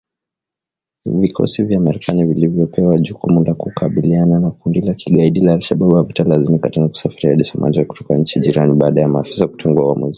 Vikosi 1.05 1.63
vya 1.63 1.79
Marekani 1.79 2.25
vilivyopewa 2.25 2.97
jukumu 2.99 3.43
la 3.43 3.53
kukabiliana 3.53 4.39
na 4.39 4.51
kundi 4.51 4.81
la 4.81 4.93
kigaidi 4.93 5.39
la 5.39 5.53
al-Shabab 5.53 5.93
havitalazimika 5.93 6.69
tena 6.69 6.87
kusafiri 6.89 7.29
hadi 7.29 7.43
Somalia 7.43 7.85
kutoka 7.85 8.15
nchi 8.15 8.39
jirani 8.39 8.79
baada 8.79 9.01
ya 9.01 9.07
maafisa 9.07 9.47
kutengua 9.47 9.85
uamuzi 9.87 10.09